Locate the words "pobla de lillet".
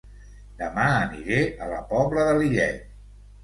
1.95-2.85